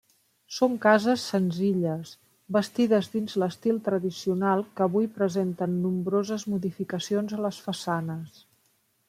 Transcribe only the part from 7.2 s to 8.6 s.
a les façanes.